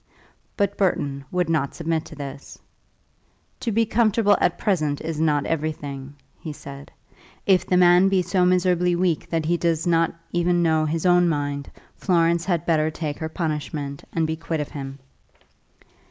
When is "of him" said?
14.59-14.97